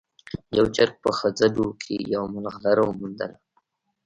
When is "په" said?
1.03-1.09